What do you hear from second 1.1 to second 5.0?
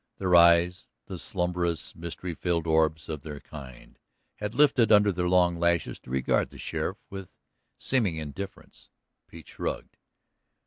slumbrous, mystery filled orbs of their kind, had lifted